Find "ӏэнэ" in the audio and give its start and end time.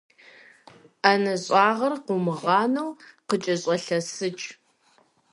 1.01-1.33